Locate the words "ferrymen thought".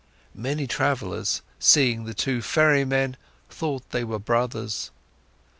2.41-3.91